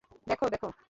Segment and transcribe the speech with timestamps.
[0.27, 0.63] দেখ, দেখ!